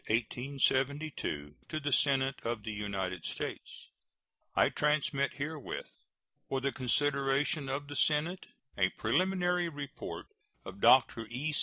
To 0.07 1.53
the 1.79 1.91
Senate 1.91 2.39
of 2.43 2.63
the 2.63 2.71
United 2.71 3.23
States: 3.23 3.89
I 4.55 4.69
transmit 4.69 5.33
herewith, 5.33 5.91
for 6.49 6.59
the 6.59 6.71
consideration 6.71 7.69
of 7.69 7.85
the 7.87 7.95
Senate, 7.95 8.47
a 8.75 8.89
preliminary 8.97 9.69
report 9.69 10.25
of 10.65 10.81
Dr. 10.81 11.27
E. 11.29 11.53